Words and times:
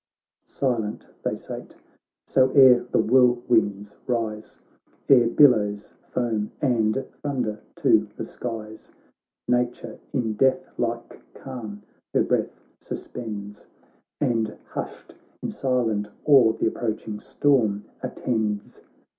BOOK 0.47 0.47
II 0.47 0.47
15 0.47 0.47
Silent 0.47 1.07
they 1.23 1.35
sate— 1.35 1.75
so 2.25 2.49
ere 2.55 2.85
the 2.91 2.97
whirlwinds 2.97 3.95
rise, 4.07 4.57
Ere 5.07 5.27
billows 5.27 5.93
foam 6.11 6.49
and 6.59 7.05
thunder 7.21 7.61
to 7.75 8.09
the 8.17 8.25
skies, 8.25 8.91
Nature 9.47 9.99
in 10.11 10.33
death 10.33 10.67
like 10.79 11.21
calm 11.35 11.83
her 12.15 12.23
breath 12.23 12.59
sus 12.79 13.05
pends, 13.05 13.67
And 14.19 14.57
hushed 14.71 15.13
in 15.43 15.51
silent 15.51 16.09
awe 16.25 16.53
th' 16.53 16.63
approaching 16.63 17.19
storm 17.19 17.85
attends. 18.01 18.81